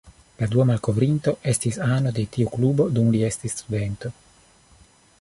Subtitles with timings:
[0.37, 4.15] La dua malkovrinto estis ano de tiu klubo dum li estis studento.